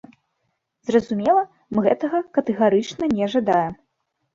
[0.89, 1.43] Зразумела,
[1.75, 3.83] мы гэтага катэгарычна не жадаем.